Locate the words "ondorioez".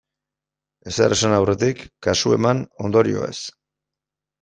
2.87-3.35